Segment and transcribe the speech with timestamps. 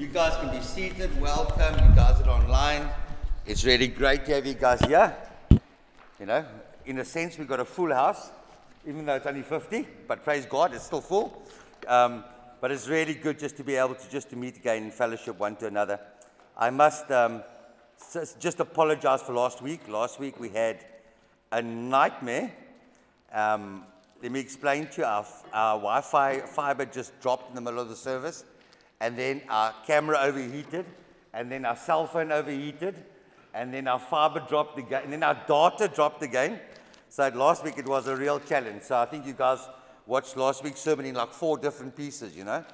[0.00, 1.20] You guys can be seated.
[1.20, 1.74] Welcome.
[1.74, 2.88] You guys are online.
[3.44, 5.14] It's really great to have you guys here.
[6.18, 6.42] You know,
[6.86, 8.30] in a sense, we've got a full house,
[8.86, 11.42] even though it's only 50, but praise God, it's still full.
[11.86, 12.24] Um,
[12.62, 15.38] but it's really good just to be able to just to meet again in fellowship
[15.38, 16.00] one to another.
[16.56, 17.42] I must um,
[18.38, 19.86] just apologize for last week.
[19.86, 20.82] Last week we had
[21.52, 22.50] a nightmare.
[23.34, 23.84] Um,
[24.22, 25.04] let me explain to you.
[25.04, 28.44] Our, our Wi Fi fiber just dropped in the middle of the service,
[29.00, 30.84] and then our camera overheated,
[31.32, 33.02] and then our cell phone overheated,
[33.54, 36.60] and then our fiber dropped again, and then our data dropped again.
[37.08, 38.82] So last week it was a real challenge.
[38.82, 39.58] So I think you guys
[40.06, 42.64] watched last week's sermon in like four different pieces, you know.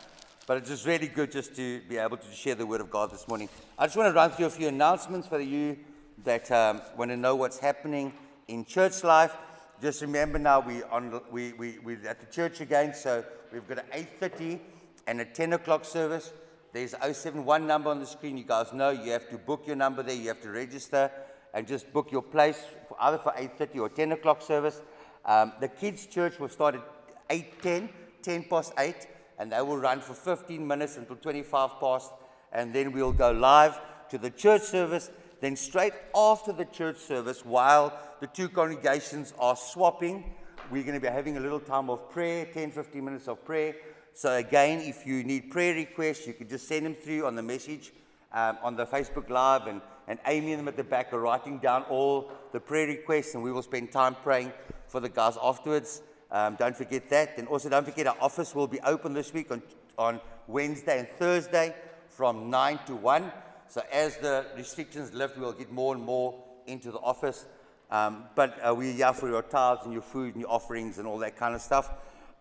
[0.47, 3.11] But it's just really good just to be able to share the word of God
[3.11, 3.49] this morning.
[3.79, 5.77] I just want to run through a few announcements for you
[6.25, 8.13] that um, want to know what's happening
[8.49, 9.37] in church life.
[9.81, 13.79] Just remember now we on we we we're at the church again, so we've got
[13.79, 14.61] an 8:30
[15.07, 16.33] and a 10 o'clock service.
[16.73, 18.37] There's 071 number on the screen.
[18.37, 20.15] You guys know you have to book your number there.
[20.15, 21.11] You have to register
[21.55, 24.83] and just book your place for either for 8:30 or 10 o'clock service.
[25.25, 26.83] Um, the kids' church will start at
[27.31, 27.89] 8:10,
[28.23, 29.07] 10 past 8,
[29.39, 32.13] and they will run for 15 minutes until 25 past,
[32.53, 33.81] and then we'll go live
[34.11, 35.11] to the church service.
[35.41, 40.35] Then straight after the church service, while the two congregations are swapping,
[40.71, 43.75] we're going to be having a little time of prayer, 10, 15 minutes of prayer.
[44.17, 47.43] So again, if you need prayer requests, you can just send them through on the
[47.43, 47.93] message
[48.33, 51.59] um, on the Facebook Live, and, and Amy and them at the back are writing
[51.59, 54.55] down all the prayer requests, and we will spend time praying
[54.87, 56.01] for the guys afterwards.
[56.31, 57.37] Um, don't forget that.
[57.37, 59.63] And also, don't forget our office will be open this week on,
[59.99, 61.75] on Wednesday and Thursday
[62.09, 63.31] from 9 to 1.
[63.69, 67.45] So, as the restrictions lift, we'll get more and more into the office.
[67.91, 71.07] Um, but uh, we're here for your tithes and your food and your offerings and
[71.07, 71.91] all that kind of stuff.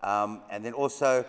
[0.01, 1.25] Um, and then also,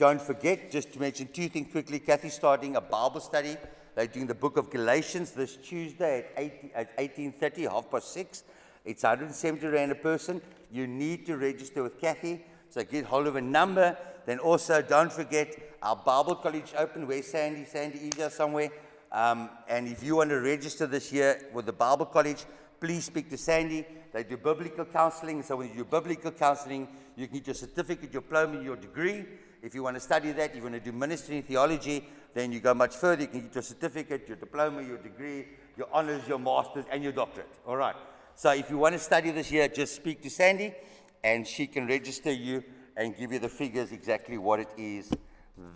[0.00, 3.58] don't forget, just to mention two things quickly Kathy's starting a Bible study.
[3.94, 8.44] They're doing the book of Galatians this Tuesday at, 8, at 18.30, half past 6.
[8.86, 10.40] It's 170 Rand a person.
[10.72, 12.42] You need to register with Kathy.
[12.70, 13.94] So get hold of a number.
[14.24, 17.06] Then also, don't forget our Bible college open.
[17.06, 17.66] Where's Sandy?
[17.66, 18.70] Sandy is here somewhere.
[19.12, 22.46] Um, and if you want to register this year with the Bible college,
[22.80, 23.84] please speak to Sandy.
[24.14, 25.42] They do biblical counseling.
[25.42, 29.26] So when you do biblical counseling, you can get your certificate, your diploma, your degree.
[29.62, 32.60] If you want to study that, you want to do ministry and theology, then you
[32.60, 33.22] go much further.
[33.22, 37.12] You can get your certificate, your diploma, your degree, your honors, your masters, and your
[37.12, 37.52] doctorate.
[37.66, 37.96] All right.
[38.34, 40.74] So if you want to study this year, just speak to Sandy,
[41.22, 42.64] and she can register you
[42.96, 45.10] and give you the figures exactly what it is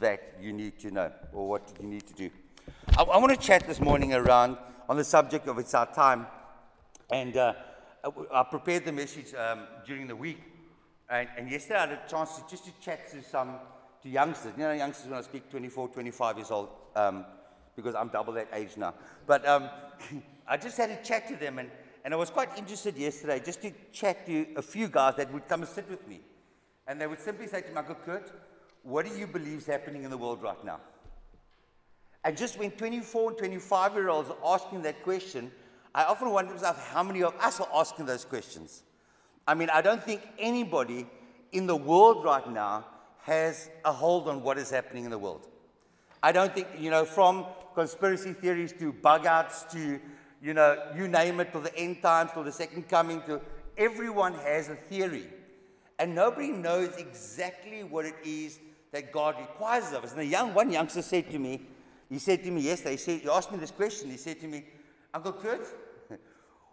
[0.01, 2.31] that you need to know or what you need to do.
[2.97, 4.56] I, I want to chat this morning around
[4.89, 6.27] on the subject of it's our time,
[7.11, 7.53] and uh,
[8.03, 10.41] I, I prepared the message um, during the week,
[11.11, 13.56] and, and yesterday I had a chance to, just to chat to some
[14.04, 14.53] to youngsters.
[14.56, 17.25] You know, youngsters when I speak 24, 25 years old, um,
[17.75, 18.94] because I'm double that age now.
[19.26, 19.69] But um,
[20.47, 21.70] I just had to chat to them, and,
[22.04, 25.48] and I was quite interested yesterday just to chat to a few guys that would
[25.48, 26.20] come and sit with me.
[26.87, 28.31] And they would simply say to me, Uncle Kurt,
[28.82, 30.81] what do you believe is happening in the world right now?
[32.22, 35.50] And just when 24 and 25 year olds are asking that question,
[35.94, 38.82] I often wonder myself how many of us are asking those questions.
[39.47, 41.06] I mean, I don't think anybody
[41.53, 42.84] in the world right now
[43.24, 45.48] has a hold on what is happening in the world.
[46.22, 49.98] I don't think, you know, from conspiracy theories to bug outs to,
[50.42, 53.40] you know, you name it, to the end times, to the second coming, to
[53.78, 55.26] everyone has a theory.
[55.98, 58.58] And nobody knows exactly what it is
[58.92, 60.10] that God requires of us.
[60.10, 61.62] And the young, one youngster said to me,
[62.10, 64.10] he said to me yesterday, he, said, he asked me this question.
[64.10, 64.66] He said to me,
[65.14, 65.66] Uncle Kurt,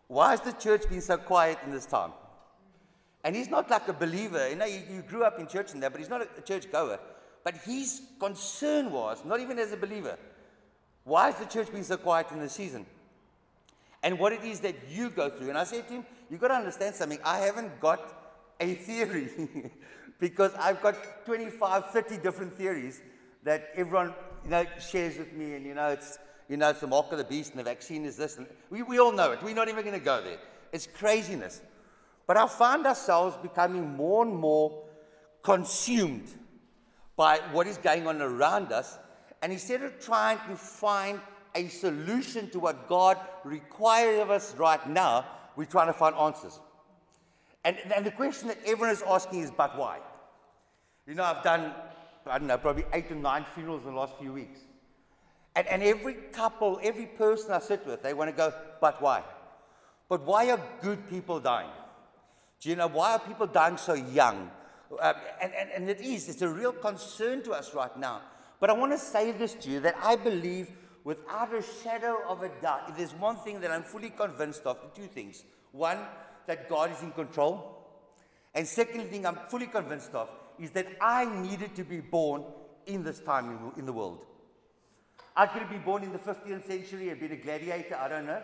[0.08, 2.12] why has the church been so quiet in this time?
[3.24, 4.50] And he's not like a believer.
[4.50, 7.00] You know, he grew up in church and that, but he's not a, church goer.
[7.44, 10.18] But his concern was, not even as a believer,
[11.04, 12.86] why has the church been so quiet in this season?
[14.04, 15.50] And what it is that you go through.
[15.50, 17.20] And I said to him, You've got to understand something.
[17.26, 18.00] I haven't got
[18.62, 19.30] a theory
[20.20, 23.02] because I've got 25, 30 different theories
[23.44, 24.14] that everyone
[24.46, 25.56] you know, shares with me.
[25.56, 28.06] And, you know, it's, you know, it's the mark of the beast and the vaccine
[28.06, 28.38] is this.
[28.38, 29.44] And we, we all know it.
[29.44, 30.38] We're not even going to go there.
[30.72, 31.60] It's craziness.
[32.32, 34.84] But I find ourselves becoming more and more
[35.44, 36.30] consumed
[37.18, 38.98] by what is going on around us.
[39.42, 41.20] And instead of trying to find
[41.56, 45.26] a solution to what God requires of us right now,
[45.58, 46.58] we're trying to find answers.
[47.66, 50.00] And, and the question that everyone is asking is, but why?
[51.06, 51.74] You know, I've done,
[52.26, 54.62] I don't know, probably eight to nine funerals in the last few weeks.
[55.58, 59.22] And, and every couple, every person I sit with, they want to go, but why?
[60.08, 61.72] But why are good people dying?
[62.62, 64.52] Do you know why are people dying so young?
[65.02, 68.22] Um, and, and, and it is, it's a real concern to us right now.
[68.60, 70.70] But I want to say this to you that I believe
[71.04, 74.78] without a shadow of a doubt, if there's one thing that I'm fully convinced of,
[74.94, 75.44] two things.
[75.72, 75.98] One,
[76.46, 77.78] that God is in control.
[78.54, 80.30] And second thing I'm fully convinced of
[80.60, 82.44] is that I needed to be born
[82.86, 84.26] in this time in, the world.
[85.36, 88.26] I could have been born in the 15th century and been a gladiator, I don't
[88.26, 88.42] know.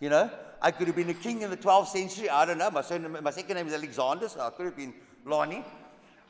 [0.00, 0.30] You know,
[0.62, 2.70] I could have been a king in the 12th century, I don't know.
[2.70, 4.94] My, son, my second name is Alexander, so I could have been
[5.24, 5.64] Lonnie.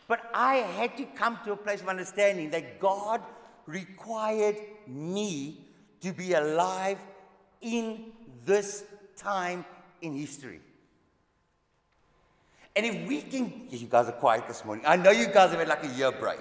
[0.09, 3.23] But I had to come to a place of understanding that God
[3.67, 4.57] required
[4.89, 5.65] me
[6.01, 6.99] to be alive
[7.61, 8.13] in
[8.45, 8.85] this
[9.17, 9.65] time
[10.03, 10.61] in history.
[12.75, 14.85] And if we can, you guys are quiet this morning.
[14.87, 16.39] I know you guys have had like a year break,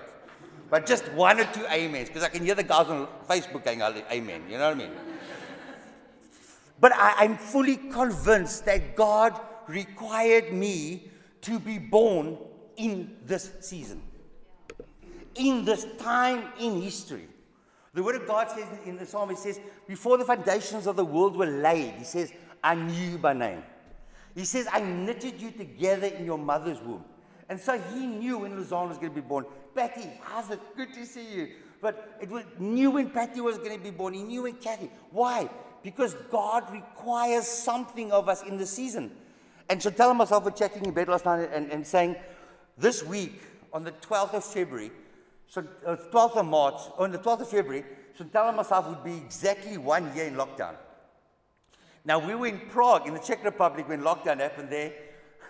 [0.69, 3.81] but just one or two amens, because I can hear the guys on Facebook going,
[3.81, 4.43] Amen.
[4.49, 4.91] You know what I mean?
[6.79, 11.09] But I, I'm fully convinced that God required me
[11.41, 12.37] to be born
[12.77, 14.01] in this season,
[15.35, 17.27] in this time in history.
[17.93, 21.05] The Word of God says in the Psalm, it says, Before the foundations of the
[21.05, 22.31] world were laid, He says,
[22.63, 23.63] I knew you by name.
[24.35, 27.03] He says, I knitted you together in your mother's womb.
[27.49, 29.45] And so he knew when Luzanne was going to be born.
[29.75, 30.59] Patty, how's it?
[30.77, 31.49] Good to see you.
[31.81, 34.13] But it was knew when Patty was going to be born.
[34.13, 34.89] He knew when Kathy.
[35.11, 35.49] Why?
[35.83, 39.11] Because God requires something of us in the season.
[39.69, 42.15] And so telling myself we're checking in bed last night and, and saying,
[42.77, 43.41] this week,
[43.71, 44.91] on the 12th of February,
[45.47, 47.83] so uh, 12th of March, on the 12th of February,
[48.17, 50.75] Chantal and myself would be exactly one year in lockdown.
[52.05, 54.93] Now, we were in Prague, in the Czech Republic, when lockdown happened there.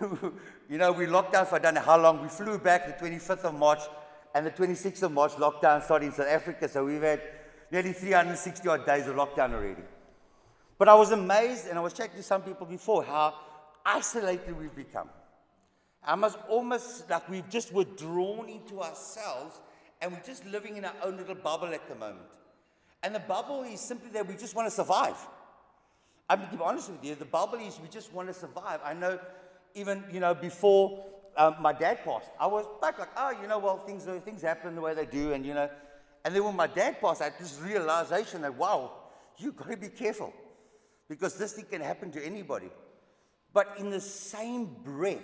[0.68, 2.22] you know, we locked down for I don't know how long.
[2.22, 3.80] We flew back the 25th of March,
[4.34, 6.68] and the 26th of March, lockdown started in South Africa.
[6.68, 7.20] So we've had
[7.70, 9.82] nearly 360 odd days of lockdown already.
[10.80, 13.34] But I was amazed, and I was checking to some people before, how
[13.84, 15.10] isolated we've become.
[16.02, 19.60] I must almost like we've just withdrawn into ourselves
[20.00, 22.24] and we're just living in our own little bubble at the moment.
[23.02, 25.18] And the bubble is simply that we just want to survive.
[26.30, 28.80] I'm to be honest with you, the bubble is we just want to survive.
[28.82, 29.18] I know
[29.74, 31.04] even, you know, before
[31.36, 34.74] um, my dad passed, I was back like, oh, you know, well, things, things happen
[34.74, 35.68] the way they do, and, you know.
[36.24, 38.92] And then when my dad passed, I had this realization that, wow,
[39.36, 40.32] you've got to be careful
[41.10, 42.70] because this thing can happen to anybody.
[43.52, 45.18] But in the same breath,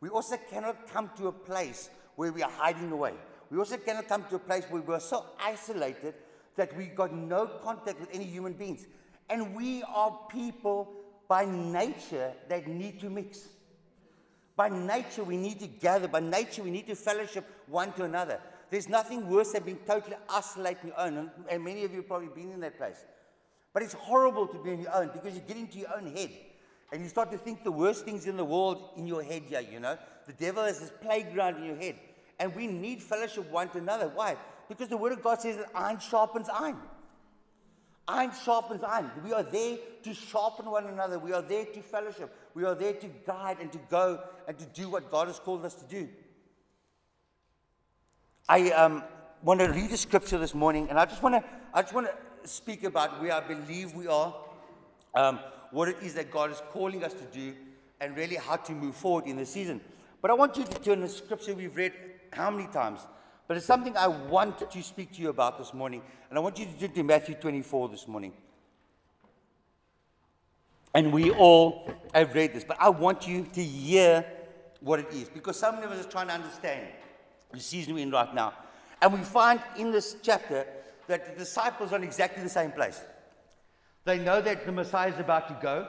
[0.00, 3.12] we also cannot come to a place where we are hiding away.
[3.50, 6.14] We also cannot come to a place where we're so isolated
[6.56, 8.86] that we got no contact with any human beings.
[9.28, 10.88] And we are people
[11.28, 13.48] by nature that need to mix.
[14.56, 16.08] By nature, we need to gather.
[16.08, 18.40] By nature, we need to fellowship one to another.
[18.70, 21.30] There's nothing worse than being totally isolated on oh, your own.
[21.50, 23.04] And many of you have probably been in that place.
[23.72, 26.30] But it's horrible to be on your own because you get into your own head.
[26.90, 29.60] And you start to think the worst things in the world in your head, yeah,
[29.60, 29.98] you know.
[30.26, 31.96] The devil has this playground in your head.
[32.38, 34.08] And we need fellowship one to another.
[34.08, 34.36] Why?
[34.68, 36.78] Because the Word of God says that iron sharpens iron.
[38.06, 39.10] Iron sharpens iron.
[39.22, 41.18] We are there to sharpen one another.
[41.18, 42.34] We are there to fellowship.
[42.54, 45.64] We are there to guide and to go and to do what God has called
[45.66, 46.08] us to do.
[48.48, 49.04] I um,
[49.42, 51.44] want to read a scripture this morning, and I just want to
[51.74, 52.14] I just want to
[52.44, 54.34] speak about where I believe we are,
[55.14, 55.40] um,
[55.70, 57.54] what it is that God is calling us to do,
[58.00, 59.80] and really how to move forward in the season.
[60.20, 61.92] But I want you to turn the scripture we've read
[62.32, 63.00] how many times?
[63.46, 66.02] But it's something I want to speak to you about this morning.
[66.28, 68.32] And I want you to turn to Matthew 24 this morning.
[70.94, 74.24] And we all have read this, but I want you to hear
[74.80, 76.88] what it is because some of us are trying to understand
[77.52, 78.52] the season we're in right now.
[79.00, 80.66] And we find in this chapter
[81.08, 83.00] that the disciples are in exactly the same place.
[84.04, 85.88] They know that the Messiah is about to go.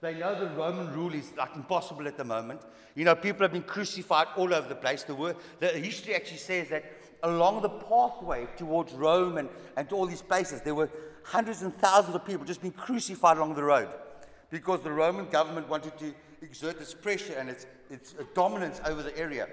[0.00, 2.60] They know the Roman rule is like impossible at the moment.
[2.94, 5.04] You know, people have been crucified all over the place.
[5.04, 6.84] The, word, the history actually says that
[7.22, 10.90] along the pathway towards Rome and, and to all these places, there were
[11.24, 13.88] hundreds and thousands of people just being crucified along the road
[14.50, 19.16] because the Roman government wanted to exert its pressure and its, its dominance over the
[19.16, 19.48] area.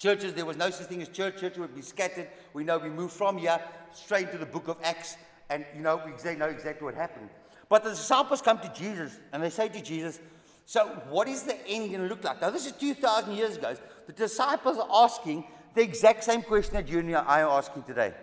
[0.00, 1.38] Churches, there was no such thing as church.
[1.38, 2.26] Churches would be scattered.
[2.54, 3.60] We know we moved from here
[3.92, 5.18] straight to the book of Acts,
[5.50, 7.28] and you know we know exactly what happened.
[7.68, 10.18] But the disciples come to Jesus and they say to Jesus,
[10.64, 12.40] So what is the end going to look like?
[12.40, 13.76] Now, this is 2,000 years ago.
[14.06, 18.14] The disciples are asking the exact same question that you and I are asking today.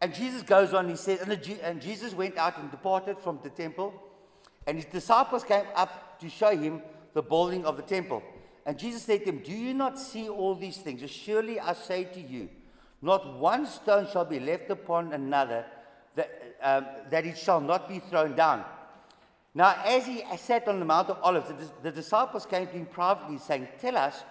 [0.00, 1.20] And Jesus goes on, he says,
[1.62, 3.92] and Jesus went out and departed from the temple,
[4.68, 6.80] and his disciples came up to show him
[7.12, 8.22] the building of the temple.
[8.66, 11.08] And Jesus said to them, Do you not see all these things?
[11.10, 12.48] Surely I say to you,
[13.02, 15.64] not one stone shall be left upon another
[16.14, 18.64] that, um, that it shall not be thrown down.
[19.54, 22.86] Now, as he sat on the Mount of Olives, the, the disciples came to him
[22.86, 24.22] privately, saying, Tell us,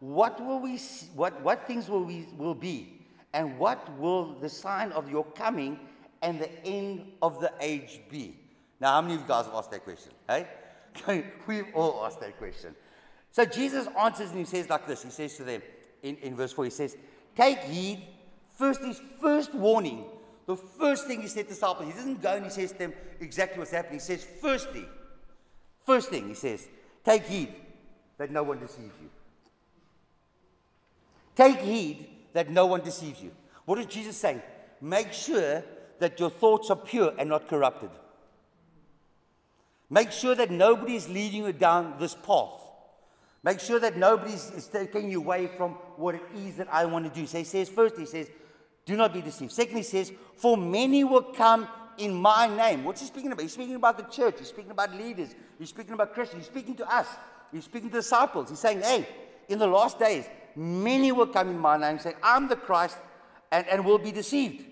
[0.00, 3.00] what, will we see, what, what things will, we, will be,
[3.32, 5.80] And what will the sign of your coming
[6.22, 8.36] and the end of the age be?
[8.80, 10.12] Now, how many of you guys have asked that question?
[10.28, 10.46] Hey?
[11.46, 12.74] We've all asked that question.
[13.30, 15.02] So Jesus answers and he says like this.
[15.02, 15.62] He says to them
[16.02, 16.96] in, in verse 4, he says,
[17.36, 18.02] Take heed,
[18.56, 20.04] first his first warning,
[20.46, 22.94] the first thing he said to disciples, he doesn't go and he says to them
[23.20, 23.94] exactly what's happening.
[23.94, 24.86] He says, firstly,
[25.84, 26.66] first thing he says,
[27.04, 27.54] take heed
[28.16, 29.10] that no one deceives you.
[31.36, 33.30] Take heed that no one deceives you.
[33.64, 34.42] What is Jesus saying?
[34.80, 35.62] Make sure
[35.98, 37.90] that your thoughts are pure and not corrupted.
[39.90, 42.67] Make sure that nobody is leading you down this path.
[43.48, 47.06] Make sure that nobody is taking you away from what it is that I want
[47.06, 47.26] to do.
[47.26, 48.30] So he says, first, he says,
[48.84, 49.52] do not be deceived.
[49.52, 52.84] Second, he says, for many will come in my name.
[52.84, 53.40] What's he speaking about?
[53.40, 54.34] He's speaking about the church.
[54.38, 55.34] He's speaking about leaders.
[55.58, 56.42] He's speaking about Christians.
[56.42, 57.06] He's speaking to us.
[57.50, 58.50] He's speaking to disciples.
[58.50, 59.08] He's saying, hey,
[59.48, 62.98] in the last days, many will come in my name saying, I'm the Christ,
[63.50, 64.62] and, and will be deceived.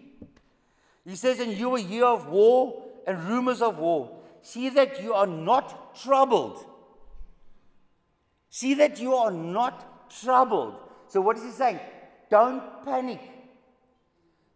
[1.06, 4.18] He says, and you year of war and rumors of war.
[4.42, 6.62] See that you are not troubled.
[8.50, 10.74] See that you are not troubled.
[11.08, 11.80] So, what is he saying?
[12.30, 13.20] Don't panic.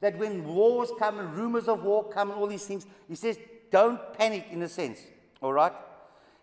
[0.00, 3.38] That when wars come and rumors of war come and all these things, he says,
[3.70, 5.00] don't panic in a sense.
[5.40, 5.73] All right?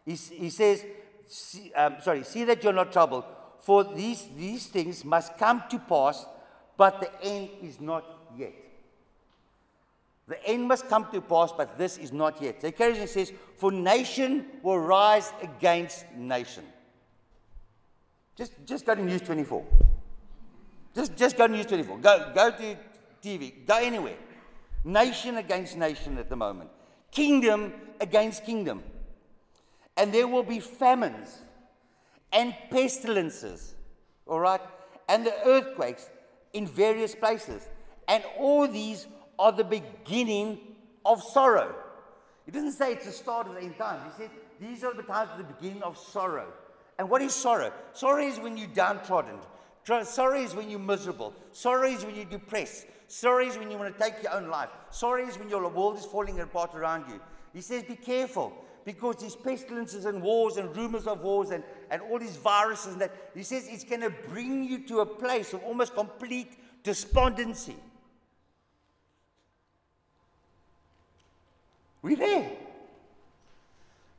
[0.06, 0.86] He, he says,
[1.25, 3.25] see, um, sorry, see that you're not troubled.
[3.60, 6.25] For these, these things must come to pass,
[6.77, 8.06] but the end is not
[8.38, 8.54] yet.
[10.27, 12.62] The end must come to pass, but this is not yet.
[12.62, 16.63] So he carries and says, For nation will rise against nation.
[18.38, 19.65] Just, just go to News 24.
[20.96, 21.98] Just, just go to News 24.
[21.98, 22.77] Go, go to
[23.24, 23.65] TV.
[23.65, 24.15] Go anywhere.
[24.84, 26.70] Nation against nation at the moment.
[27.12, 28.84] Kingdom against kingdom.
[29.98, 31.39] And there will be famines
[32.32, 33.74] and pestilences,
[34.27, 34.62] all right,
[35.10, 36.08] and the earthquakes
[36.53, 37.67] in various places.
[38.08, 39.08] And all these
[39.39, 40.60] are the beginning
[41.06, 41.74] of sorrow.
[42.46, 44.03] He doesn't say it's the start of the end times.
[44.06, 46.53] He says these are the times of the beginning of sorrow.
[47.00, 47.72] And what is sorrow?
[47.94, 49.36] Sorrow is when you're downtrodden.
[50.04, 51.34] Sorrow is when you're miserable.
[51.51, 52.88] Sorrow is when you're depressed.
[53.08, 54.70] Sorrow is when you want to take your own life.
[54.89, 57.22] Sorrow is when your world is falling apart around you.
[57.54, 62.01] He says, Be careful because these pestilences and wars and rumors of wars and, and
[62.01, 65.54] all these viruses and that, he says it's going to bring you to a place
[65.54, 67.75] of almost complete despondency.
[72.01, 72.51] We're there.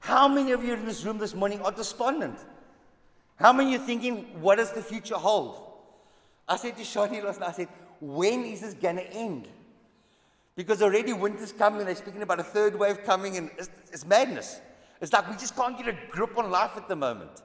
[0.00, 2.38] How many of you in this room this morning are despondent?
[3.38, 5.62] How many are thinking, what does the future hold?
[6.48, 7.68] I said to Shani last night, I said,
[8.00, 9.48] when is this going to end?
[10.56, 14.04] Because already winter's coming, and they're speaking about a third wave coming, and it's, it's
[14.04, 14.60] madness.
[15.00, 17.42] It's like we just can't get a grip on life at the moment.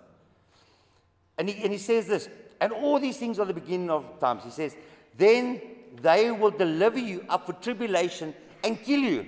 [1.38, 2.28] And he, and he says this,
[2.60, 4.44] and all these things are the beginning of times.
[4.44, 4.76] He says,
[5.16, 5.62] then
[6.02, 8.34] they will deliver you up for tribulation
[8.64, 9.28] and kill you,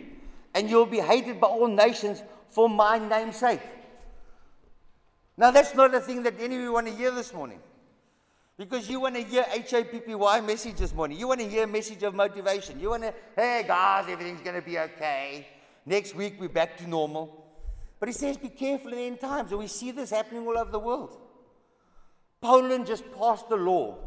[0.55, 3.61] and you'll be hated by all nations for my name's sake.
[5.37, 7.59] Now, that's not a thing that any of you want to hear this morning.
[8.57, 11.19] Because you want to hear H-A-P-P-Y message this morning.
[11.19, 12.79] You want to hear a message of motivation.
[12.79, 15.45] You want to, hey guys, everything's going to be okay.
[15.85, 17.43] Next week we're back to normal.
[17.99, 19.51] But he says, be careful in end times.
[19.51, 21.17] And we see this happening all over the world.
[22.39, 23.97] Poland just passed a law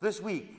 [0.00, 0.56] this week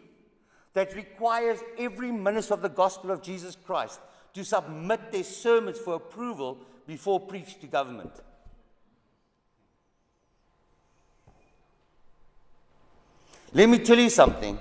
[0.74, 4.00] that requires every minister of the gospel of Jesus Christ
[4.34, 8.12] to submit their sermons for approval before preached to government.
[13.54, 14.58] Let me tell you something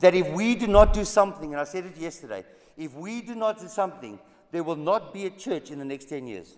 [0.00, 2.44] that if we do not do something, and I said it yesterday,
[2.76, 4.18] if we do not do something,
[4.52, 6.56] there will not be a church in the next 10 years.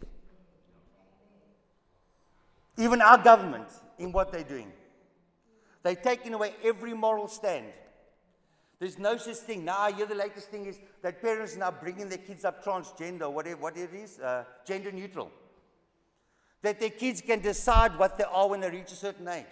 [2.77, 4.73] Even our government, in what they're doing,
[5.83, 7.67] they're taking away every moral stand.
[8.79, 9.65] There's no such thing.
[9.65, 12.65] Now, I hear the latest thing is that parents are now bringing their kids up
[12.65, 15.31] transgender, whatever, what it is, uh, gender neutral.
[16.63, 19.45] That their kids can decide what they are when they reach a certain age.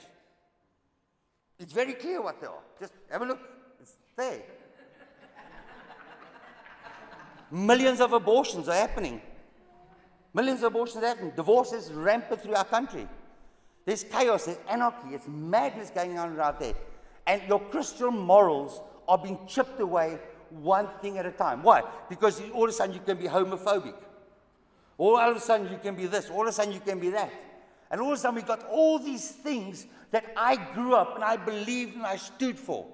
[1.58, 2.62] It's very clear what they are.
[2.78, 3.40] Just have a look.
[3.80, 4.42] It's there.
[7.50, 9.20] Millions of abortions are happening.
[10.34, 11.32] Millions of abortions are happening.
[11.34, 13.08] Divorce is rampant through our country.
[13.86, 16.74] There's chaos, there's anarchy, there's madness going on out there.
[17.26, 20.18] And your Christian morals are being chipped away
[20.50, 21.62] one thing at a time.
[21.62, 21.82] Why?
[22.08, 23.94] Because all of a sudden you can be homophobic.
[24.98, 26.28] All of a sudden you can be this.
[26.28, 27.32] All of a sudden you can be that.
[27.90, 31.24] And all of a sudden we've got all these things that I grew up and
[31.24, 32.86] I believed and I stood for.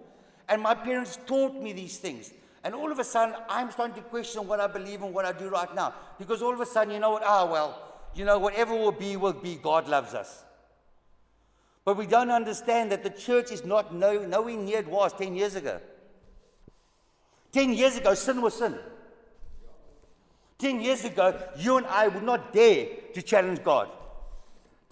[0.49, 2.33] And my parents taught me these things.
[2.65, 5.33] And all of a sudden, I'm starting to question what I believe and what I
[5.33, 5.95] do right now.
[6.19, 7.23] Because all of a sudden, you know what?
[7.25, 7.81] Ah, well,
[8.15, 9.57] you know, whatever will be, will be.
[9.57, 10.45] God loves us.
[11.85, 15.37] But we don't understand that the church is not no, nowhere near it was 10
[15.37, 15.81] years ago.
[17.53, 18.79] 10 years ago, sin was sin.
[20.59, 23.91] 10 years ago, you and I would not dare to challenge God.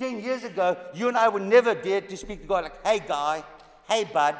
[0.02, 3.00] 10 years ago, you and I would never dare to speak to God like, hey,
[3.06, 3.44] guy,
[3.88, 4.36] hey, bud.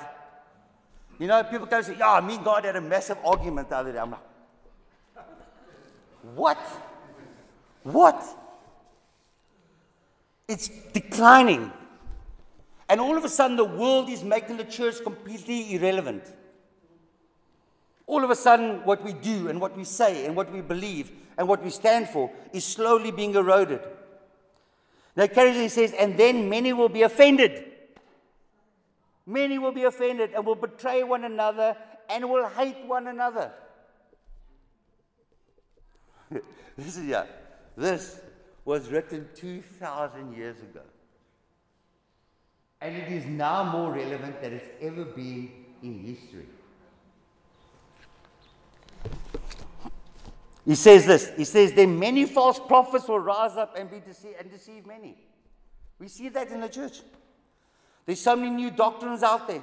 [1.21, 3.77] You know, people come and say, yeah, me and God had a massive argument the
[3.77, 3.99] other day.
[4.01, 4.21] I'm like,
[6.35, 6.59] what?
[7.85, 8.25] What?
[10.49, 11.73] It's declining.
[12.89, 16.25] And all of a sudden, the world is making the church completely irrelevant.
[18.09, 21.13] All of a sudden, what we do and what we say and what we believe
[21.39, 23.81] and what we stand for is slowly being eroded.
[25.15, 27.65] Now, occasionally he says, and then many will be offended.
[29.27, 31.77] Many will be offended and will betray one another
[32.09, 33.53] and will hate one another.
[36.77, 37.27] this is yeah.
[37.77, 38.21] This
[38.65, 40.83] was written 2,000 years ago.
[42.81, 45.51] And it is now more relevant than it's ever been
[45.83, 46.47] in history.
[50.65, 51.33] He says this.
[51.37, 55.17] He says, Then many false prophets will rise up and be deceived and deceive many.
[55.99, 57.01] We see that in the church.
[58.07, 59.63] There's so many new doctrines out there,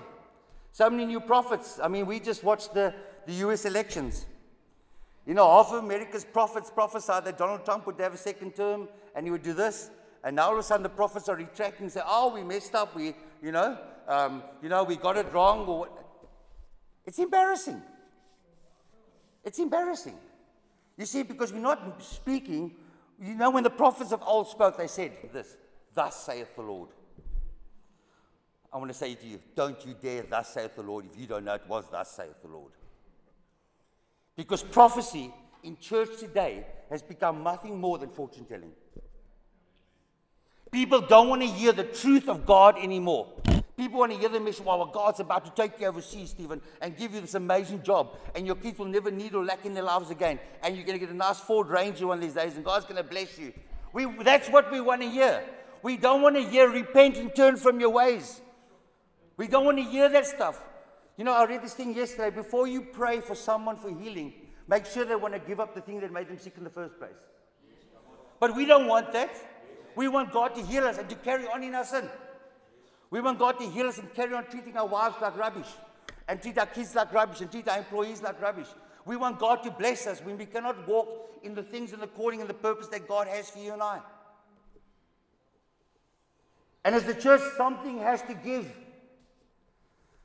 [0.71, 1.79] so many new prophets.
[1.81, 2.93] I mean, we just watched the,
[3.25, 4.25] the US elections.
[5.25, 8.87] You know, half of America's prophets prophesied that Donald Trump would have a second term
[9.15, 9.91] and he would do this.
[10.23, 12.75] And now all of a sudden the prophets are retracting and say, oh, we messed
[12.75, 12.95] up.
[12.95, 13.77] We, you know,
[14.07, 15.67] um, you know, we got it wrong.
[15.67, 16.05] Or what.
[17.05, 17.81] It's embarrassing.
[19.43, 20.15] It's embarrassing.
[20.99, 22.75] You see, because we're not speaking,
[23.21, 25.55] you know, when the prophets of old spoke, they said this,
[25.93, 26.89] Thus saith the Lord.
[28.71, 31.25] I want to say to you, don't you dare, thus saith the Lord, if you
[31.25, 32.73] don't know it was, thus saith the Lord.
[34.35, 38.73] Because prophecy in church today has become nothing more than fortune telling.
[40.69, 43.27] People don't want to hear the truth of God anymore.
[43.79, 46.97] People want to hear the message, well, God's about to take you overseas, Stephen, and
[46.97, 49.83] give you this amazing job, and your kids will never need or lack in their
[49.83, 52.57] lives again, and you're going to get a nice Ford Ranger one of these days,
[52.57, 53.53] and God's going to bless you.
[53.93, 55.41] We, that's what we want to hear.
[55.81, 58.41] We don't want to hear repent and turn from your ways.
[59.37, 60.61] We don't want to hear that stuff.
[61.15, 62.35] You know, I read this thing yesterday.
[62.35, 64.33] Before you pray for someone for healing,
[64.67, 66.69] make sure they want to give up the thing that made them sick in the
[66.69, 67.11] first place.
[68.41, 69.33] But we don't want that.
[69.95, 72.09] We want God to heal us and to carry on in our sin.
[73.11, 75.67] We want God to heal us and carry on treating our wives like rubbish,
[76.27, 78.67] and treat our kids like rubbish, and treat our employees like rubbish.
[79.05, 81.07] We want God to bless us when we cannot walk
[81.43, 83.81] in the things and the calling and the purpose that God has for you and
[83.81, 83.99] I.
[86.85, 88.71] And as the church, something has to give.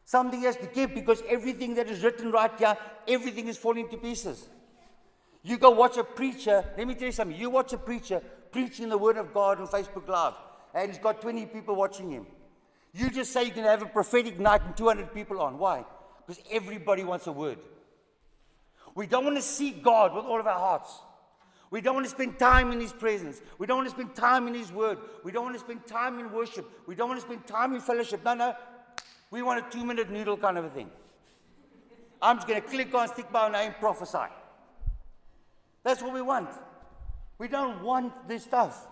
[0.05, 2.77] Something has to give because everything that is written right here,
[3.09, 4.49] everything is falling to pieces.
[5.43, 7.37] You go watch a preacher, let me tell you something.
[7.37, 10.35] You watch a preacher preaching the word of God on Facebook Live,
[10.75, 12.27] and he's got 20 people watching him.
[12.95, 15.59] You just say you can have a prophetic night and 200 people on.
[15.59, 15.85] Why?
[16.25, 17.59] Because everybody wants a word.
[18.95, 21.01] We don't want to seek God with all of our hearts.
[21.73, 23.43] We don't want to spend time in His presence.
[23.59, 24.99] We don't want to spend time in His word.
[25.25, 26.71] We don't want to spend time in worship.
[26.87, 28.25] We don't want to spend time in fellowship.
[28.25, 28.55] No, no.
[29.33, 30.89] We want a two minute noodle kind of a thing.
[32.23, 34.31] I'm just going to click on, stick my name, prophesy.
[35.83, 36.49] That's what we want.
[37.39, 38.87] We don't want this stuff.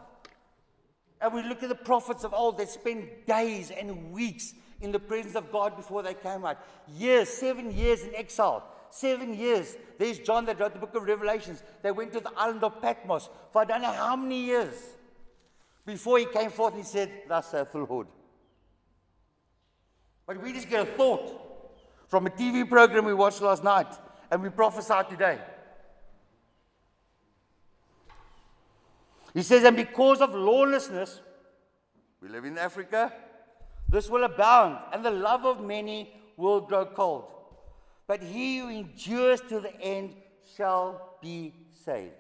[1.22, 4.98] And we look at the prophets of old, they spent days and weeks in the
[4.98, 6.58] presence of God before they came out.
[6.98, 8.64] Years, seven years in exile.
[8.90, 9.76] Seven years.
[9.98, 11.62] There's John that wrote the book of Revelations.
[11.80, 14.74] They went to the island of Patmos for I don't know how many years
[15.86, 18.08] before he came forth and he said, Thus saith the Lord.
[20.26, 23.94] But we just get a thought from a TV program we watched last night
[24.30, 25.38] and we prophesy today.
[29.34, 31.20] He says, and because of lawlessness,
[32.20, 33.12] we live in Africa,
[33.88, 37.24] this will abound, and the love of many will grow cold.
[38.06, 40.14] But he who endures to the end
[40.56, 42.12] shall be saved.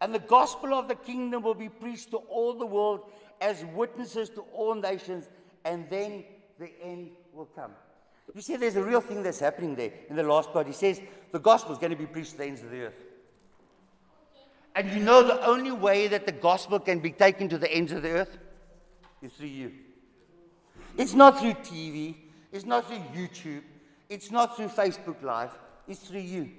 [0.00, 4.28] And the gospel of the kingdom will be preached to all the world as witnesses
[4.30, 5.28] to all nations,
[5.64, 6.24] and then
[6.58, 7.72] the end will come.
[8.34, 10.66] You see, there's a real thing that's happening there in the last part.
[10.66, 13.03] He says the gospel is going to be preached to the ends of the earth.
[14.74, 17.92] And you know the only way that the gospel can be taken to the ends
[17.92, 18.38] of the earth
[19.22, 19.72] is through you.
[20.96, 22.16] It's not through TV,
[22.52, 23.62] it's not through YouTube,
[24.08, 25.50] it's not through Facebook Live,
[25.88, 26.50] it's through you.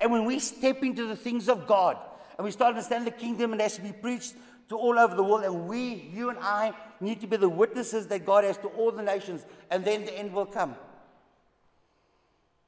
[0.00, 1.96] And when we step into the things of God
[2.38, 4.34] and we start to understand the kingdom and it has to be preached
[4.68, 8.06] to all over the world, and we, you and I, need to be the witnesses
[8.06, 10.76] that God has to all the nations, and then the end will come.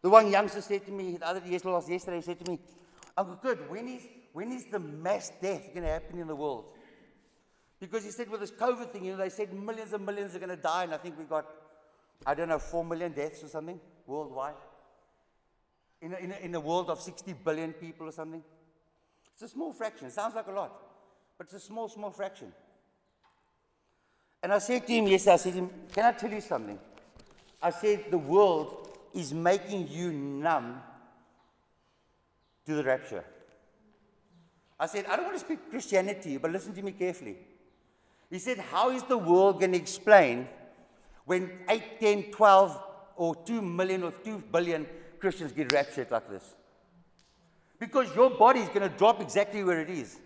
[0.03, 2.59] The one youngster said to me the other yesterday, yesterday he said to me,
[3.17, 4.03] Uncle Good, when is
[4.33, 6.67] when is the mass death going to happen in the world?
[7.81, 10.39] Because he said with this COVID thing, you know, they said millions and millions are
[10.39, 11.47] going to die, and I think we got,
[12.25, 14.55] I don't know, four million deaths or something worldwide.
[16.03, 18.43] in a, in, a, in a world of 60 billion people or something?
[19.33, 20.09] It's a small fraction.
[20.09, 20.73] It sounds like a lot,
[21.39, 22.53] but it's a small, small fraction.
[24.43, 26.79] And I said to him yesterday, I said to him, Can I tell you something?
[27.63, 30.83] I said, The world is making you numb
[32.67, 33.25] to the rapture.
[34.83, 37.37] I said, I don't want to speak Christianity, but listen to me carefully.
[38.29, 40.49] He said, How is the world going to explain
[41.25, 42.83] when 8, 10, 12,
[43.15, 44.85] or 2 million or 2 billion
[45.21, 46.57] Christians get raptured like this?
[47.79, 50.19] Because your body is going to drop exactly where it is.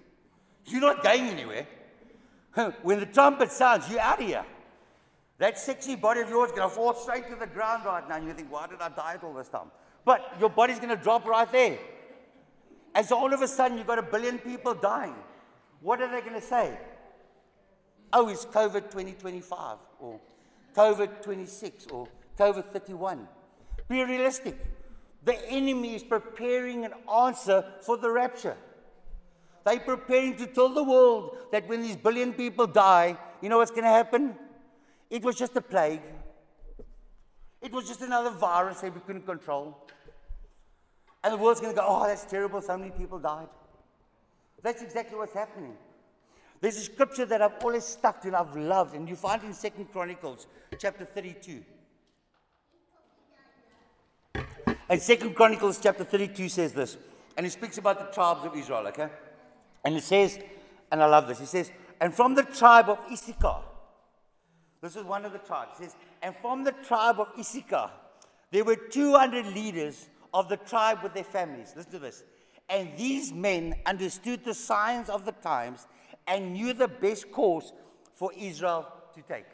[0.64, 1.66] You're not going anywhere.
[2.82, 4.46] when the trumpet sounds, you're out of here.
[5.36, 8.16] That sexy body of yours is going to fall straight to the ground right now.
[8.16, 9.70] And you think, why did I die all this time?
[10.06, 11.78] But your body's going to drop right there.
[13.04, 15.14] So all of a sudden, you've got a billion people dying.
[15.80, 16.78] What are they going to say?
[18.12, 20.20] Oh, it's COVID 2025 or
[20.74, 23.28] COVID 26 or COVID 31.
[23.88, 24.56] Be realistic.
[25.24, 28.56] The enemy is preparing an answer for the rapture.
[29.64, 33.72] They're preparing to tell the world that when these billion people die, you know what's
[33.72, 34.36] going to happen?
[35.10, 36.02] It was just a plague.
[37.60, 39.76] It was just another virus that we couldn't control.
[41.26, 42.62] And the world's going to go, oh, that's terrible.
[42.62, 43.48] So many people died.
[44.62, 45.74] That's exactly what's happening.
[46.60, 49.52] There's a scripture that I've always stuck to and I've loved, and you find in
[49.52, 50.46] Second Chronicles
[50.78, 51.64] chapter 32.
[54.88, 56.96] And Second Chronicles chapter 32 says this,
[57.36, 59.08] and it speaks about the tribes of Israel, okay?
[59.84, 60.38] And it says,
[60.92, 63.62] and I love this, it says, and from the tribe of Issachar,
[64.80, 67.90] this is one of the tribes, it says, and from the tribe of Issachar,
[68.52, 70.06] there were 200 leaders
[70.36, 71.72] of the tribe with their families.
[71.74, 72.22] Listen to this.
[72.68, 75.86] And these men understood the signs of the times
[76.26, 77.72] and knew the best course
[78.14, 79.46] for Israel to take.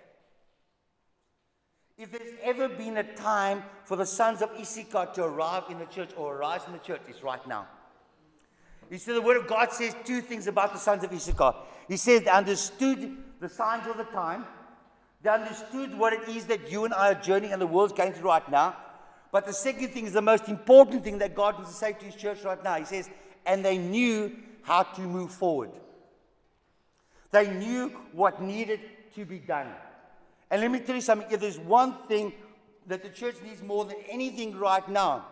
[1.96, 5.84] If there's ever been a time for the sons of Issachar to arrive in the
[5.84, 7.68] church or arise in the church, it's right now.
[8.90, 11.54] You see, the Word of God says two things about the sons of Issachar.
[11.86, 14.46] He says they understood the signs of the time,
[15.22, 18.12] they understood what it is that you and I are journeying and the world's going
[18.14, 18.76] through right now.
[19.32, 22.04] But the second thing is the most important thing that God wants to say to
[22.04, 22.76] His church right now.
[22.76, 23.10] He says,
[23.46, 24.30] and they knew
[24.62, 25.70] how to move forward.
[27.32, 28.80] They knew what needed
[29.16, 29.68] to be done.
[30.50, 32.34] And let me tell you something if there's one thing
[32.86, 35.26] that the church needs more than anything right now,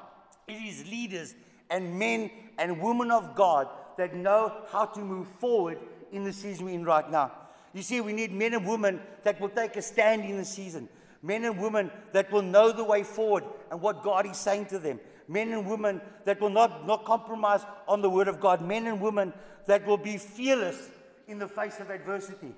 [0.49, 1.35] it is leaders
[1.69, 5.79] and men and women of God that know how to move forward
[6.11, 7.33] in the season we're in right now.
[7.75, 10.89] You see, we need men and women that will take a stand in the season.
[11.23, 14.79] Men and women that will know the way forward and what God is saying to
[14.79, 15.01] them.
[15.29, 18.63] Men and women that will not, not compromise on the word of God.
[18.63, 19.33] Men and women
[19.67, 20.89] that will be fearless
[21.29, 22.53] in the face of adversity.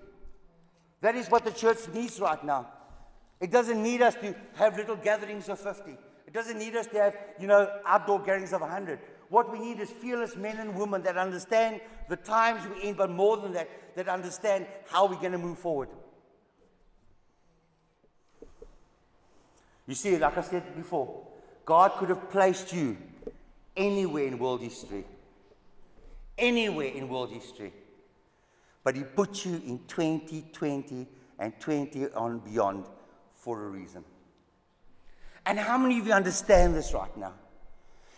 [1.01, 2.68] That is what the church needs right now.
[3.40, 5.98] It doesn't need us to have little gatherings of 50.
[6.27, 9.01] It doesn't need us to have, you know, outdoor gatherings of 100.
[9.29, 13.11] What we need is fearless men and women that understand the times we're in, but
[13.11, 15.88] more than that, that understand how we're going to move forward.
[19.86, 21.26] You see, like I said before,
[21.64, 22.96] God could have placed you
[23.76, 25.04] anywhere in world history.
[26.38, 27.72] Anywhere in world history.
[28.84, 31.06] But He put you in 2020
[31.38, 32.86] and 20 on beyond
[33.34, 34.04] for a reason.
[35.44, 37.34] And how many of you understand this right now?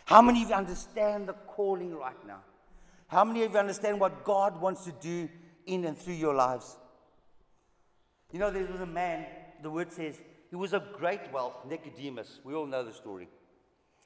[0.05, 2.41] How many of you understand the calling right now?
[3.07, 5.29] How many of you understand what God wants to do
[5.67, 6.77] in and through your lives?
[8.33, 9.25] You know, there was a man,
[9.63, 10.21] the word says,
[10.55, 12.39] he was of great wealth, Nicodemus.
[12.45, 13.27] We all know the story.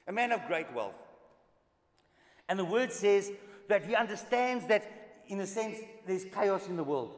[0.06, 0.94] A man of great wealth.
[2.48, 3.30] And the word says
[3.68, 7.14] that he understands that in a sense, there's chaos in the world.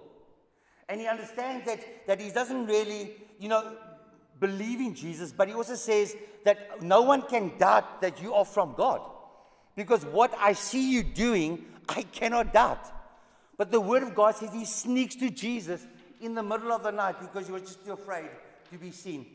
[0.88, 3.76] And he understands that, that he doesn't really, you know,
[4.40, 8.44] believe in Jesus, but he also says that no one can doubt that you are
[8.44, 9.00] from God.
[9.76, 12.84] Because what I see you doing, I cannot doubt.
[13.56, 15.86] But the word of God says he sneaks to Jesus
[16.20, 18.28] in the middle of the night because he was just too afraid
[18.70, 19.26] to be seen.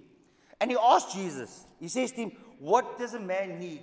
[0.59, 3.81] And he asked Jesus, he says to him, What does a man need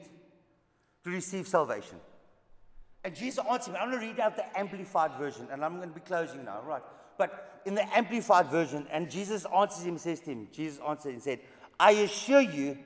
[1.04, 1.98] to receive salvation?
[3.04, 5.88] And Jesus answered him, I'm going to read out the Amplified version, and I'm going
[5.88, 6.82] to be closing now, right?
[7.18, 11.22] But in the Amplified version, and Jesus answers him, says to him, Jesus answered and
[11.22, 11.40] said,
[11.78, 12.78] I assure you,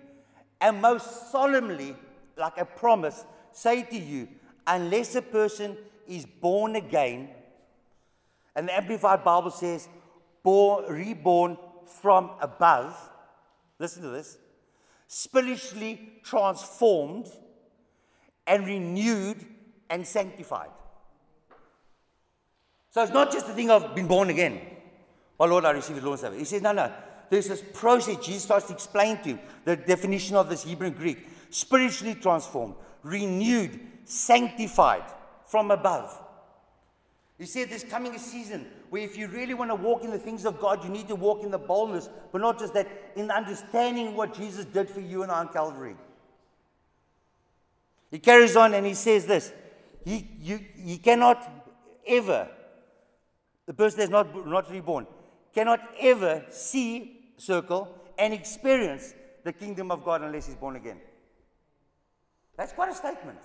[0.61, 1.95] and most solemnly,
[2.37, 4.29] like a promise, say to you,
[4.67, 5.77] unless a person
[6.09, 7.29] is born again,
[8.55, 9.87] and the Amplified Bible says,
[10.43, 12.97] born, reborn from above,
[13.79, 14.39] listen to this,
[15.09, 17.29] spiritually transformed
[18.47, 19.45] and renewed
[19.91, 20.71] and sanctified.
[22.91, 24.61] So it's not just a thing of being born again.
[25.39, 26.37] Oh Lord, I received the Lord's Supper.
[26.37, 26.93] He says, no, no.
[27.29, 28.25] There's this process.
[28.25, 31.27] Jesus starts to explain to him the definition of this Hebrew and Greek.
[31.51, 35.05] spiritually transformed, renewed, sanctified
[35.47, 36.23] from above.
[37.39, 40.19] He said there's coming a season where if you really want to walk in the
[40.19, 43.31] things of God, you need to walk in the boldness, but not just that, in
[43.31, 45.97] understanding what Jesus did for you and I on Calvary.
[48.11, 49.53] He carries on and he says this
[50.05, 51.47] He, you, he cannot
[52.07, 52.49] ever,
[53.67, 55.07] the person that's not, not reborn,
[55.55, 59.13] cannot ever see, circle, and experience
[59.45, 61.01] the kingdom of God unless he's born again.
[62.57, 63.39] That's quite a statement.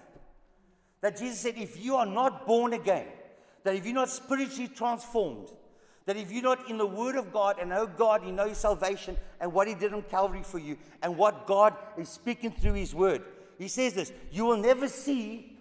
[1.02, 3.08] That Jesus said, if you are not born again,
[3.64, 5.50] that if you're not spiritually transformed,
[6.06, 8.58] that if you're not in the Word of God and know God, you know His
[8.58, 12.74] salvation and what He did on Calvary for you and what God is speaking through
[12.74, 13.24] His Word,
[13.58, 15.58] He says this you will never see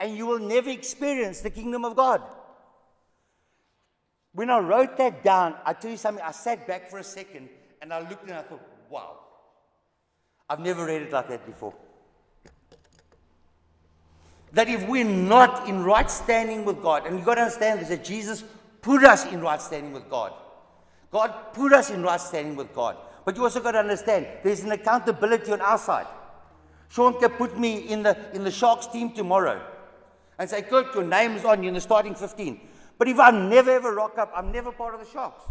[0.00, 2.22] and you will never experience the kingdom of God.
[4.32, 7.48] When I wrote that down, I tell you something, I sat back for a second
[7.80, 9.20] and I looked and I thought, wow,
[10.48, 11.74] I've never read it like that before.
[14.52, 17.88] That if we're not in right standing with God, and you've got to understand this,
[17.88, 18.44] that Jesus
[18.80, 20.32] put us in right standing with God.
[21.10, 22.96] God put us in right standing with God.
[23.24, 26.06] But you also got to understand there's an accountability on our side.
[26.88, 29.60] Sean can put me in the, in the Sharks team tomorrow
[30.38, 32.60] and say, Kurt, your name is on you in the starting 15.
[32.98, 35.42] But if I never ever rock up, I'm never part of the Sharks.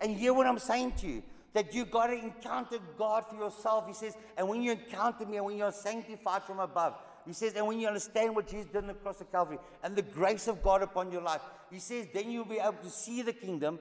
[0.00, 1.22] And hear what I'm saying to you
[1.54, 3.86] that you got to encounter God for yourself.
[3.86, 6.94] He says, and when you encounter me and when you're sanctified from above,
[7.26, 9.94] he says, and when you understand what Jesus did on the cross of Calvary and
[9.94, 13.22] the grace of God upon your life, he says, then you'll be able to see
[13.22, 13.78] the kingdom,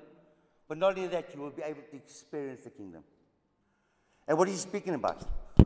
[0.67, 3.03] but not only that, you will be able to experience the kingdom.
[4.27, 5.23] And what he's speaking about?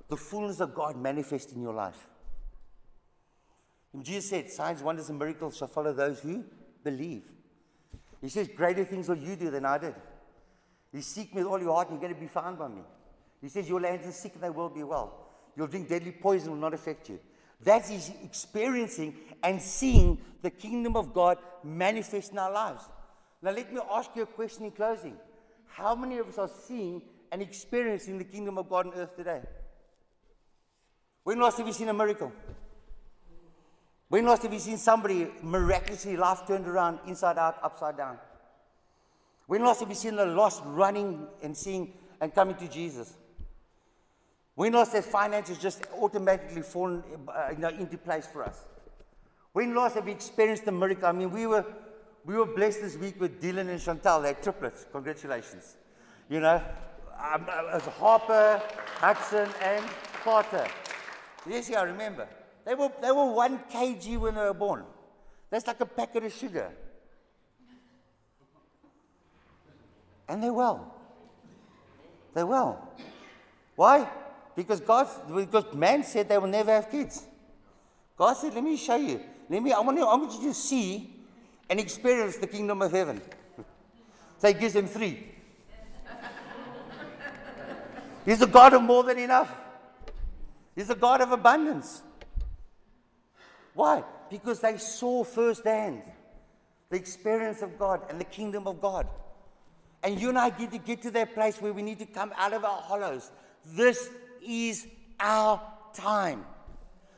[0.08, 2.08] The fullness of God manifest in your life.
[3.94, 6.44] And Jesus said, Signs, wonders, and miracles shall follow those who
[6.84, 7.24] believe.
[8.22, 9.96] He says, Greater things will you do than I did.
[10.92, 12.82] You seek me with all your heart, and you're going to be found by me.
[13.42, 15.28] He says, Your lands are sick, and they will be well.
[15.56, 17.20] You'll drink deadly poison, will not affect you.
[17.64, 22.84] That is experiencing and seeing the kingdom of God manifest in our lives.
[23.42, 25.16] Now, let me ask you a question in closing.
[25.68, 29.42] How many of us are seeing and experiencing the kingdom of God on earth today?
[31.24, 32.32] When last have you seen a miracle?
[34.10, 38.20] When last have you seen somebody miraculously life turned around, inside out, upside down?
[39.48, 43.16] When last have you seen the lost running and seeing and coming to Jesus?
[44.56, 48.66] When last has finances just automatically fallen uh, you know, into place for us?
[49.52, 51.08] When last have we experienced a miracle?
[51.08, 51.66] I mean, we were,
[52.26, 54.22] we were blessed this week with Dylan and Chantal.
[54.22, 54.86] They're triplets.
[54.92, 55.76] Congratulations.
[56.30, 56.62] You know,
[57.18, 58.62] um, uh, was Harper,
[58.96, 59.86] Hudson, and
[60.24, 60.68] Carter.
[61.48, 62.28] Yes, yeah, I remember.
[62.66, 64.84] They were, they were one kg when they were born.
[65.50, 66.72] That's like a packet of sugar.
[70.28, 70.96] And they're well.
[72.34, 72.90] They're well.
[73.76, 74.10] Why?
[74.56, 77.26] Because God, because man said they will never have kids.
[78.18, 79.20] God said, let me show you.
[79.50, 81.14] Let me, I want, you, I want you to see
[81.70, 83.22] and experience the kingdom of heaven.
[84.38, 85.28] so he gives them three.
[88.26, 89.54] He's the God of more than enough.
[90.76, 92.02] He's the God of abundance.
[93.74, 94.04] Why?
[94.30, 96.02] Because they saw firsthand
[96.90, 99.08] the experience of God and the kingdom of God.
[100.04, 102.32] And you and I get to get to that place where we need to come
[102.38, 103.32] out of our hollows.
[103.66, 104.10] This
[104.46, 104.88] is
[105.20, 105.62] our
[105.94, 106.46] time.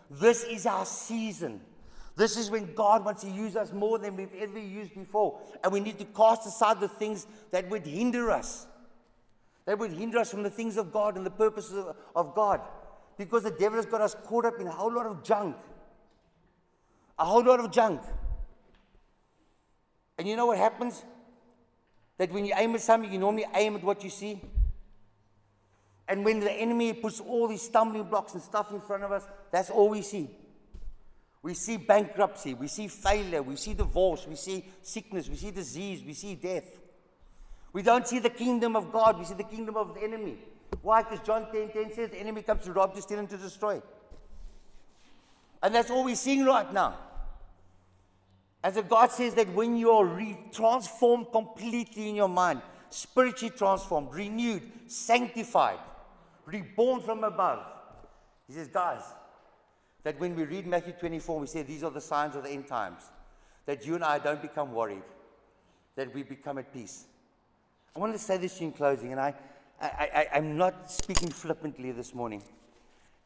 [0.09, 1.61] This is our season.
[2.15, 5.39] This is when God wants to use us more than we've ever used before.
[5.63, 8.65] And we need to cast aside the things that would hinder us,
[9.65, 11.85] that would hinder us from the things of God and the purposes
[12.15, 12.61] of God.
[13.17, 15.55] Because the devil has got us caught up in a whole lot of junk.
[17.19, 18.01] A whole lot of junk.
[20.17, 21.03] And you know what happens?
[22.17, 24.41] That when you aim at something, you normally aim at what you see.
[26.07, 29.27] And when the enemy puts all these stumbling blocks and stuff in front of us,
[29.51, 30.29] that's all we see.
[31.41, 36.03] We see bankruptcy, we see failure, we see divorce, we see sickness, we see disease,
[36.05, 36.65] we see death.
[37.73, 40.37] We don't see the kingdom of God, we see the kingdom of the enemy.
[40.81, 41.03] Why?
[41.03, 43.81] Because John 10 10 says the enemy comes to rob, to steal, and to destroy.
[45.61, 46.97] And that's all we're seeing right now.
[48.63, 53.53] And so God says that when you are re- transformed completely in your mind, spiritually
[53.55, 55.79] transformed, renewed, sanctified,
[56.47, 57.63] reborn from above.
[58.47, 59.01] He says, guys,
[60.03, 62.67] that when we read Matthew 24, we say these are the signs of the end
[62.67, 63.03] times,
[63.65, 65.03] that you and I don't become worried,
[65.95, 67.05] that we become at peace.
[67.95, 69.33] I want to say this in closing, and I,
[69.81, 72.41] I, I, am not speaking flippantly this morning.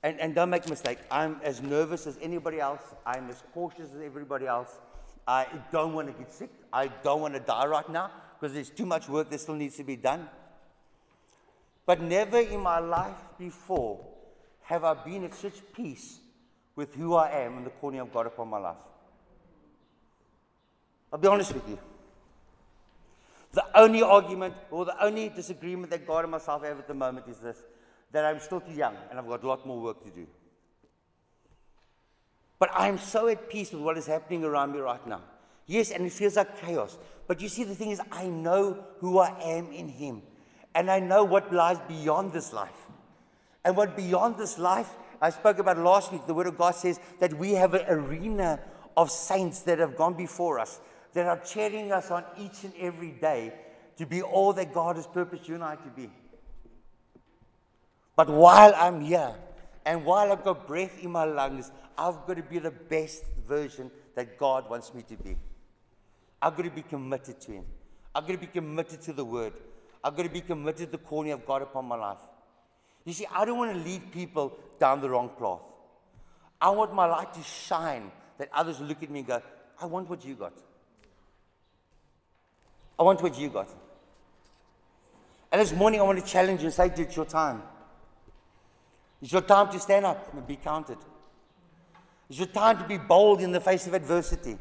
[0.04, 3.92] And, and don't make a mistake, I'm as nervous as anybody else, I'm as cautious
[3.94, 4.80] as everybody else.
[5.28, 8.72] I don't want to get sick, I don't want to die right now because there's
[8.72, 10.28] too much work that still needs to be done.
[11.92, 14.00] But never in my life before
[14.62, 16.22] have I been at such peace
[16.74, 18.78] with who I am and the calling of God upon my life.
[21.12, 21.78] I'll be honest with you.
[23.52, 27.26] The only argument or the only disagreement that God and myself have at the moment
[27.28, 27.58] is this
[28.14, 30.26] that I'm still too young and I've got a lot more work to do.
[32.58, 35.24] But I'm so at peace with what is happening around me right now.
[35.68, 36.98] Yes, and it feels like chaos.
[37.28, 40.22] But you see, the thing is, I know who I am in Him.
[40.74, 42.88] And I know what lies beyond this life.
[43.64, 44.90] And what beyond this life,
[45.22, 48.60] I spoke about last week, the Word of God says that we have an arena
[48.98, 50.80] of saints that have gone before us,
[51.14, 53.54] that are cheering us on each and every day
[53.98, 56.10] to be all that God has purposed you and I to be.
[58.16, 59.36] But while I'm here
[59.86, 63.92] and while I've got breath in my lungs, I've got to be the best version
[64.16, 65.38] that God wants me to be.
[66.42, 67.66] I've got to be committed to Him.
[68.16, 69.54] I've got to be committed to the Word.
[70.04, 72.18] I've got to be committed to the calling of God upon my life.
[73.06, 75.60] You see, I don't want to lead people down the wrong path.
[76.60, 79.42] I want my light to shine that others look at me and go,
[79.80, 80.54] I want what you got.
[83.00, 83.70] I want what you got.
[85.52, 87.64] And this morning, I want to challenge you and say, It's your time.
[89.22, 90.98] It's your time to stand up and be counted.
[92.30, 94.58] It's your time to be bold in the face of adversity.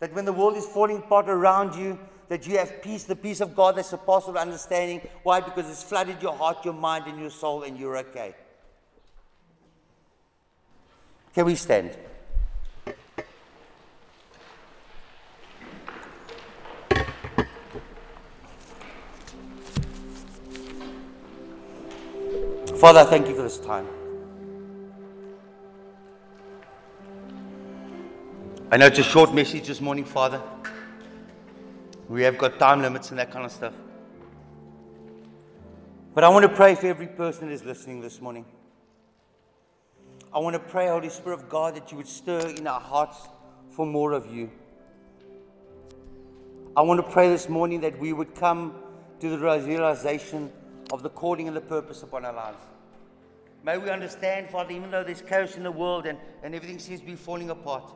[0.00, 1.98] That when the world is falling apart around you,
[2.30, 5.00] that you have peace, the peace of God that surpasses understanding.
[5.24, 5.40] Why?
[5.40, 8.36] Because it's flooded your heart, your mind, and your soul, and you're okay.
[11.34, 11.90] Can we stand?
[22.76, 23.88] Father, thank you for this time.
[28.70, 30.40] I know it's a short message this morning, Father.
[32.10, 33.72] We have got time limits and that kind of stuff.
[36.12, 38.44] But I want to pray for every person that is listening this morning.
[40.34, 43.28] I want to pray, Holy Spirit of God, that you would stir in our hearts
[43.70, 44.50] for more of you.
[46.76, 48.74] I want to pray this morning that we would come
[49.20, 50.50] to the realization
[50.92, 52.58] of the calling and the purpose upon our lives.
[53.62, 56.98] May we understand, Father, even though there's chaos in the world and, and everything seems
[56.98, 57.94] to be falling apart,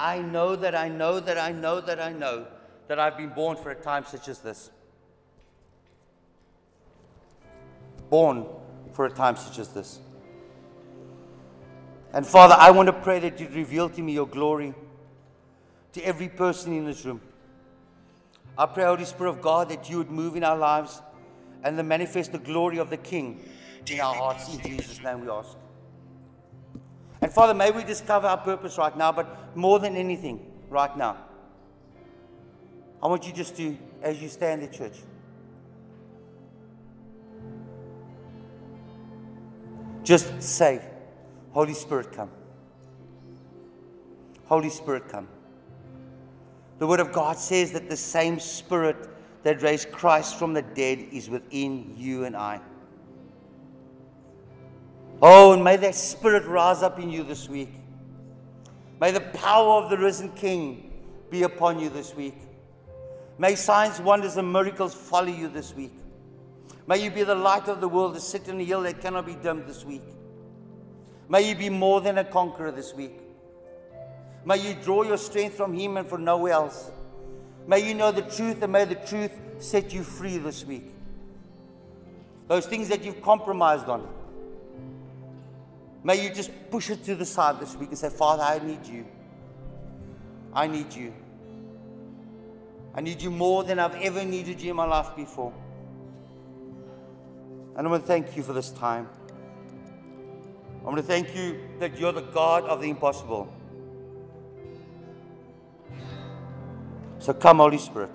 [0.00, 2.48] I know that I know that I know that I know
[2.88, 4.70] that I've been born for a time such as this.
[8.10, 8.46] Born
[8.92, 10.00] for a time such as this.
[12.12, 14.74] And Father, I want to pray that you reveal to me your glory
[15.92, 17.20] to every person in this room.
[18.56, 21.00] I pray, Holy Spirit of God, that you would move in our lives
[21.64, 23.42] and then manifest the glory of the King
[23.90, 24.52] in our hearts.
[24.54, 25.56] In Jesus' name we ask.
[27.22, 31.16] And Father, may we discover our purpose right now, but more than anything, right now.
[33.02, 34.98] I want you just to, as you stand at church,
[40.04, 40.80] just say,
[41.52, 42.30] Holy Spirit, come.
[44.46, 45.26] Holy Spirit, come.
[46.78, 49.08] The Word of God says that the same Spirit
[49.42, 52.60] that raised Christ from the dead is within you and I.
[55.20, 57.72] Oh, and may that spirit rise up in you this week.
[59.00, 60.92] May the power of the risen King
[61.30, 62.34] be upon you this week.
[63.42, 65.94] May signs, wonders, and miracles follow you this week.
[66.86, 69.26] May you be the light of the world, the sit in a hill that cannot
[69.26, 70.04] be dimmed this week.
[71.28, 73.18] May you be more than a conqueror this week.
[74.44, 76.92] May you draw your strength from Him and from nowhere else.
[77.66, 80.94] May you know the truth, and may the truth set you free this week.
[82.46, 84.06] Those things that you've compromised on.
[86.04, 88.86] May you just push it to the side this week and say, Father, I need
[88.86, 89.04] you.
[90.54, 91.12] I need you.
[92.94, 95.52] I need you more than I've ever needed you in my life before.
[97.76, 99.08] And I want to thank you for this time.
[100.82, 103.52] I want to thank you that you're the God of the impossible.
[107.18, 108.10] So come, Holy Spirit.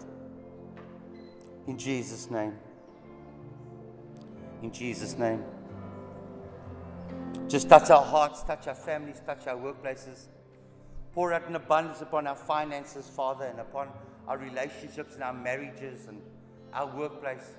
[1.65, 2.53] In Jesus' name.
[4.61, 5.43] In Jesus' name.
[7.47, 10.27] Just touch our hearts, touch our families, touch our workplaces.
[11.13, 13.87] Pour out an abundance upon our finances, Father, and upon
[14.27, 16.21] our relationships and our marriages and
[16.73, 17.55] our workplace.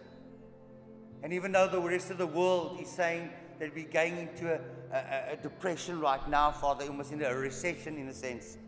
[1.23, 4.61] And even though the rest of the world is saying that we're going into a,
[4.95, 8.59] a, a depression right now, Father, almost in a recession in a sense,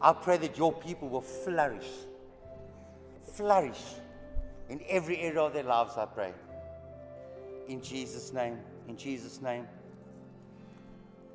[0.00, 1.88] I pray that your people will flourish.
[3.32, 3.82] Flourish
[4.68, 6.32] in every area of their lives, I pray.
[7.68, 8.58] In Jesus' name.
[8.86, 9.66] In Jesus' name.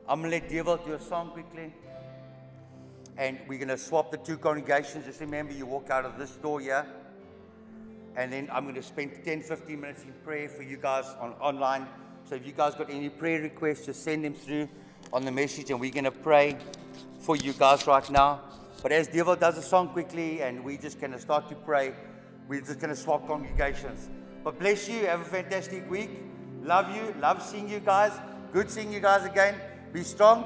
[0.08, 1.74] I'm going to let Devil do a song quickly.
[3.18, 5.06] And we're going to swap the two congregations.
[5.06, 6.86] Just remember, you walk out of this door here.
[8.16, 11.34] And then I'm going to spend 10, 15 minutes in prayer for you guys on
[11.34, 11.88] online
[12.26, 14.70] So if you guys got any prayer requests, just send them through
[15.12, 16.58] on the message, and we're going to pray
[17.20, 18.42] for you guys right now.
[18.82, 21.94] But as Devil does a song quickly, and we're just going to start to pray,
[22.48, 24.10] we're just going to swap congregations.
[24.44, 25.06] But bless you.
[25.06, 26.10] Have a fantastic week.
[26.62, 27.14] Love you.
[27.20, 28.14] Love seeing you guys.
[28.52, 29.56] Good seeing you guys again.
[29.92, 30.46] Be strong.